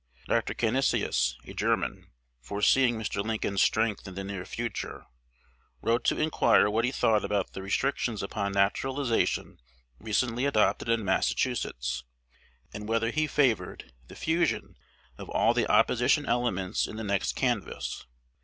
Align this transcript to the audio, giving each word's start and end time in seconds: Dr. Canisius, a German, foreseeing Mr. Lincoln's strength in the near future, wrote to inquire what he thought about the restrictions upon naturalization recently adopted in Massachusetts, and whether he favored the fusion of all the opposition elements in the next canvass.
Dr. 0.27 0.55
Canisius, 0.55 1.37
a 1.45 1.53
German, 1.53 2.07
foreseeing 2.41 2.95
Mr. 2.97 3.23
Lincoln's 3.23 3.61
strength 3.61 4.07
in 4.07 4.15
the 4.15 4.23
near 4.23 4.45
future, 4.45 5.05
wrote 5.83 6.03
to 6.05 6.17
inquire 6.19 6.71
what 6.71 6.85
he 6.85 6.91
thought 6.91 7.23
about 7.23 7.53
the 7.53 7.61
restrictions 7.61 8.23
upon 8.23 8.53
naturalization 8.53 9.59
recently 9.99 10.45
adopted 10.45 10.89
in 10.89 11.05
Massachusetts, 11.05 12.03
and 12.73 12.89
whether 12.89 13.11
he 13.11 13.27
favored 13.27 13.93
the 14.07 14.15
fusion 14.15 14.75
of 15.19 15.29
all 15.29 15.53
the 15.53 15.71
opposition 15.71 16.25
elements 16.25 16.87
in 16.87 16.95
the 16.95 17.03
next 17.03 17.33
canvass. 17.33 18.07